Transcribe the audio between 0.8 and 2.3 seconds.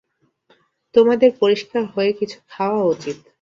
তোমাদের পরিষ্কার হয়ে